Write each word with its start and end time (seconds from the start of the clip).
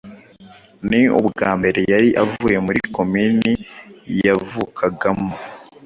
Ni 0.89 1.01
ubwa 1.19 1.49
mbere 1.59 1.79
yari 1.91 2.09
avuye 2.23 2.57
muri 2.65 2.79
Komini 2.95 3.51
yavukagamo, 4.25 5.31